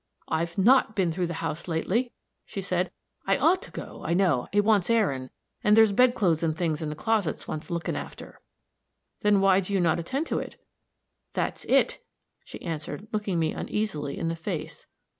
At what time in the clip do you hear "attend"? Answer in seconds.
9.99-10.25